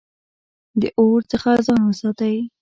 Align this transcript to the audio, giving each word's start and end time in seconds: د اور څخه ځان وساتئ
د 0.81 0.83
اور 0.99 1.19
څخه 1.31 1.51
ځان 1.65 1.81
وساتئ 1.85 2.35